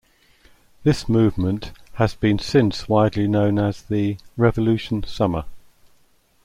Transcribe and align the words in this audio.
This 0.81 1.07
movement 1.07 1.73
has 1.93 2.15
been 2.15 2.39
since 2.39 2.89
widely 2.89 3.27
known 3.27 3.59
as 3.59 3.83
the 3.83 4.17
"Revolution 4.35 5.03
Summer". 5.03 5.45